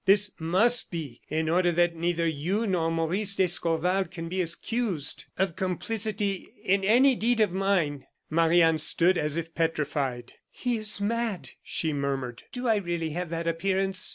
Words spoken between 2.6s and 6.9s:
nor Maurice d'Escorval can be accused of complicity in